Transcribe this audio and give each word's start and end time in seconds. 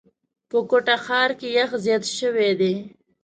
په 0.49 0.57
کوټه 0.69 0.95
ښار 1.05 1.29
کي 1.39 1.47
یخ 1.57 1.69
زیات 1.85 2.03
شوی 2.17 2.51
دی. 2.59 2.73